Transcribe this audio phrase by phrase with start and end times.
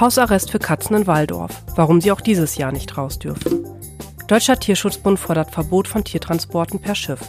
[0.00, 1.62] Hausarrest für Katzen in Waldorf.
[1.76, 3.66] Warum sie auch dieses Jahr nicht raus dürfen.
[4.28, 7.20] Deutscher Tierschutzbund fordert Verbot von Tiertransporten per Schiff.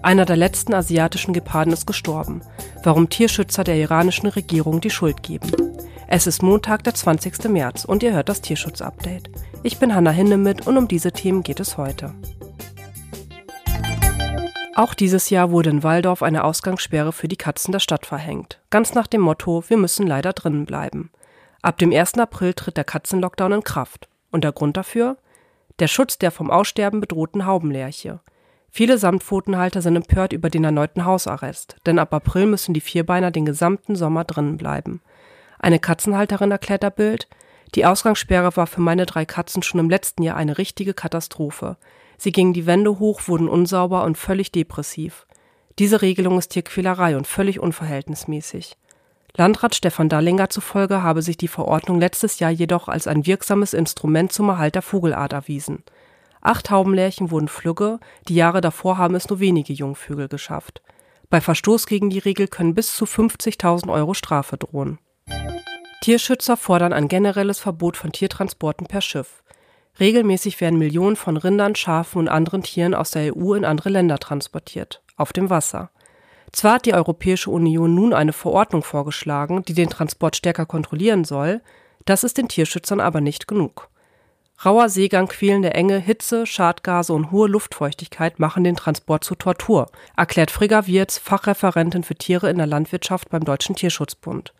[0.00, 2.42] Einer der letzten asiatischen Geparden ist gestorben.
[2.84, 5.50] Warum Tierschützer der iranischen Regierung die Schuld geben.
[6.06, 7.48] Es ist Montag, der 20.
[7.48, 9.28] März und ihr hört das Tierschutz-Update.
[9.64, 12.14] Ich bin Hanna Hindemith und um diese Themen geht es heute.
[14.76, 18.60] Auch dieses Jahr wurde in Waldorf eine Ausgangssperre für die Katzen der Stadt verhängt.
[18.70, 21.10] Ganz nach dem Motto, wir müssen leider drinnen bleiben.
[21.60, 22.14] Ab dem 1.
[22.18, 24.08] April tritt der Katzenlockdown in Kraft.
[24.30, 25.16] Und der Grund dafür?
[25.80, 28.20] Der Schutz der vom Aussterben bedrohten Haubenlerche.
[28.70, 33.46] Viele Samtpfotenhalter sind empört über den erneuten Hausarrest, denn ab April müssen die Vierbeiner den
[33.46, 35.00] gesamten Sommer drinnen bleiben.
[35.58, 37.28] Eine Katzenhalterin erklärt der Bild,
[37.74, 41.76] die Ausgangssperre war für meine drei Katzen schon im letzten Jahr eine richtige Katastrophe.
[42.16, 45.26] Sie gingen die Wände hoch, wurden unsauber und völlig depressiv.
[45.78, 48.76] Diese Regelung ist Tierquälerei und völlig unverhältnismäßig.
[49.38, 54.32] Landrat Stefan Dallinger zufolge habe sich die Verordnung letztes Jahr jedoch als ein wirksames Instrument
[54.32, 55.84] zum Erhalt der Vogelart erwiesen.
[56.40, 60.82] Acht Taubenlärchen wurden flügge, die Jahre davor haben es nur wenige Jungvögel geschafft.
[61.30, 64.98] Bei Verstoß gegen die Regel können bis zu 50.000 Euro Strafe drohen.
[66.00, 69.44] Tierschützer fordern ein generelles Verbot von Tiertransporten per Schiff.
[70.00, 74.18] Regelmäßig werden Millionen von Rindern, Schafen und anderen Tieren aus der EU in andere Länder
[74.18, 75.90] transportiert, auf dem Wasser.
[76.52, 81.60] Zwar hat die Europäische Union nun eine Verordnung vorgeschlagen, die den Transport stärker kontrollieren soll,
[82.04, 83.88] das ist den Tierschützern aber nicht genug.
[84.64, 90.50] Rauer Seegang, quälende Enge, Hitze, Schadgase und hohe Luftfeuchtigkeit machen den Transport zu Tortur, erklärt
[90.50, 94.52] Frigga Wirz, Fachreferentin für Tiere in der Landwirtschaft beim Deutschen Tierschutzbund.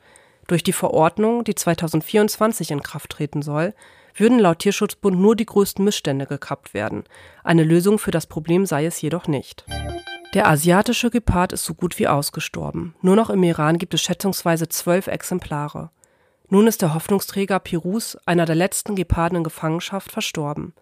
[0.46, 3.74] Durch die Verordnung, die 2024 in Kraft treten soll,
[4.14, 7.04] würden laut Tierschutzbund nur die größten Missstände gekappt werden.
[7.42, 9.64] Eine Lösung für das Problem sei es jedoch nicht.
[10.34, 12.94] Der asiatische Gepard ist so gut wie ausgestorben.
[13.00, 15.90] Nur noch im Iran gibt es schätzungsweise zwölf Exemplare.
[16.50, 20.74] Nun ist der Hoffnungsträger Pirus, einer der letzten Geparden in Gefangenschaft, verstorben.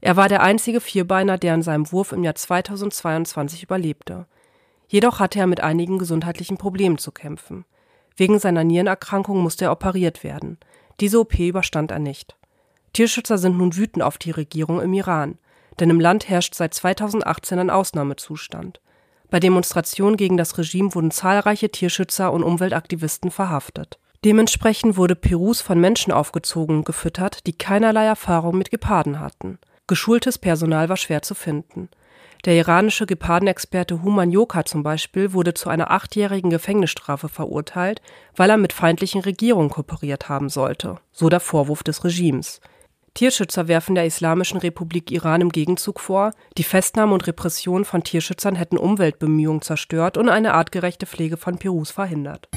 [0.00, 4.26] Er war der einzige Vierbeiner, der in seinem Wurf im Jahr 2022 überlebte.
[4.86, 7.64] Jedoch hatte er mit einigen gesundheitlichen Problemen zu kämpfen.
[8.16, 10.58] Wegen seiner Nierenerkrankung musste er operiert werden.
[11.00, 12.36] Diese OP überstand er nicht.
[12.92, 15.38] Tierschützer sind nun wütend auf die Regierung im Iran,
[15.80, 18.80] denn im Land herrscht seit 2018 ein Ausnahmezustand.
[19.34, 23.98] Bei Demonstrationen gegen das Regime wurden zahlreiche Tierschützer und Umweltaktivisten verhaftet.
[24.24, 29.58] Dementsprechend wurde Perus von Menschen aufgezogen und gefüttert, die keinerlei Erfahrung mit Geparden hatten.
[29.88, 31.88] Geschultes Personal war schwer zu finden.
[32.44, 38.00] Der iranische Gepardenexperte Human Yoka zum Beispiel wurde zu einer achtjährigen Gefängnisstrafe verurteilt,
[38.36, 42.60] weil er mit feindlichen Regierungen kooperiert haben sollte, so der Vorwurf des Regimes.
[43.14, 48.56] Tierschützer werfen der Islamischen Republik Iran im Gegenzug vor, die Festnahme und Repression von Tierschützern
[48.56, 52.48] hätten Umweltbemühungen zerstört und eine artgerechte Pflege von Perus verhindert.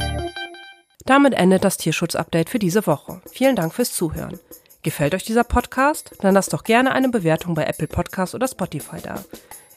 [1.05, 3.21] Damit endet das Tierschutz-Update für diese Woche.
[3.31, 4.39] Vielen Dank fürs Zuhören.
[4.81, 6.15] Gefällt euch dieser Podcast?
[6.21, 9.23] Dann lasst doch gerne eine Bewertung bei Apple Podcasts oder Spotify da.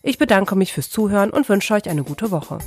[0.03, 2.59] Ich bedanke mich fürs Zuhören und wünsche euch eine gute Woche.